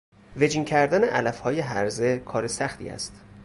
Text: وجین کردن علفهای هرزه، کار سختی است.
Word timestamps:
وجین 0.37 0.65
کردن 0.65 1.03
علفهای 1.03 1.59
هرزه، 1.59 2.19
کار 2.19 2.47
سختی 2.47 2.89
است. 2.89 3.13